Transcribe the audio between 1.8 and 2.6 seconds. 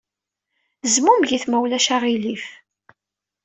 aɣilif.